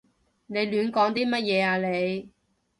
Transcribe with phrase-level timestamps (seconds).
[0.47, 2.31] 你亂講啲乜嘢啊你？